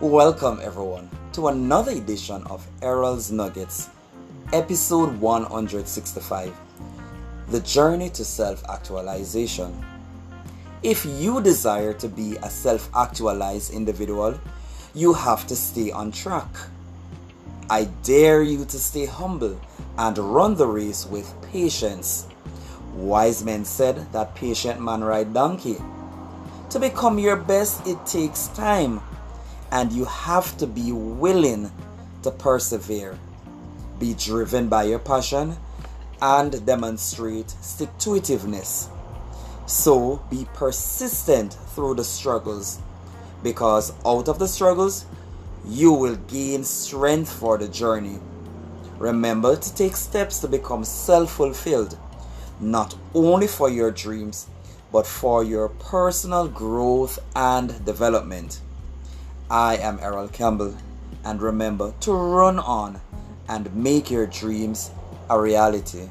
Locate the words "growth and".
56.48-57.84